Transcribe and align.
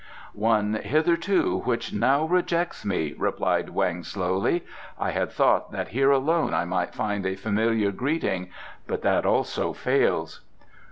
"One 0.33 0.73
hitherto 0.81 1.59
which 1.59 1.93
now 1.93 2.25
rejects 2.25 2.83
me," 2.83 3.13
replied 3.15 3.67
Weng 3.67 4.03
slowly. 4.03 4.63
"I 4.99 5.11
had 5.11 5.31
thought 5.31 5.71
that 5.73 5.89
here 5.89 6.09
alone 6.09 6.55
I 6.55 6.65
might 6.65 6.95
find 6.95 7.23
a 7.23 7.35
familiar 7.35 7.91
greeting, 7.91 8.49
but 8.87 9.03
that 9.03 9.27
also 9.27 9.73
fails." 9.73 10.41